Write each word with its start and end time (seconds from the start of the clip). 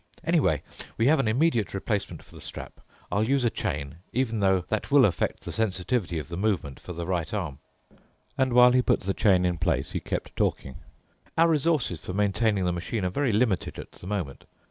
Anyway, 0.23 0.63
we 0.97 1.05
have 1.05 1.19
an 1.19 1.27
immediate 1.27 1.75
replacement 1.75 2.23
for 2.23 2.33
the 2.33 2.41
strap. 2.41 2.81
I'll 3.11 3.29
use 3.29 3.43
a 3.43 3.51
chain—even 3.51 4.39
though 4.39 4.61
that 4.61 4.89
will 4.89 5.05
affect 5.05 5.41
the 5.41 5.51
sensitivity 5.51 6.17
of 6.17 6.27
the 6.27 6.37
movements 6.37 6.81
for 6.81 6.91
the 6.91 7.05
right 7.05 7.31
arm." 7.31 7.59
And 8.35 8.53
while 8.53 8.71
he 8.71 8.81
put 8.81 9.01
the 9.01 9.13
chain 9.13 9.45
in 9.45 9.59
place, 9.59 9.91
he 9.91 9.99
kept 9.99 10.35
talking, 10.35 10.77
"Our 11.37 11.49
resources 11.49 11.99
for 11.99 12.13
maintaining 12.13 12.65
the 12.65 12.73
machine 12.73 13.05
are 13.05 13.11
very 13.11 13.31
limited 13.31 13.77
at 13.77 13.91
the 13.91 14.07
moment. 14.07 14.45